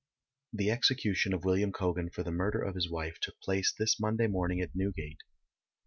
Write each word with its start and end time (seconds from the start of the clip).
The 0.51 0.71
execution 0.71 1.31
of 1.31 1.43
William 1.45 1.71
Cogan 1.71 2.09
for 2.11 2.23
the 2.23 2.31
murder 2.31 2.59
of 2.59 2.73
his 2.73 2.89
wife 2.89 3.19
took 3.19 3.39
place 3.39 3.71
this 3.71 3.99
(Monday) 3.99 4.25
morning 4.25 4.59
at 4.59 4.73
Newgate. 4.73 5.21